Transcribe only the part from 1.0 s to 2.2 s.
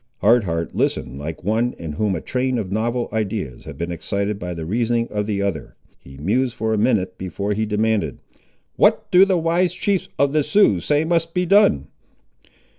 like one in whom